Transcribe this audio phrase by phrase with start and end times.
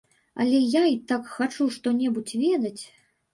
[0.33, 2.81] Але я й так хачу што-небудзь ведаць.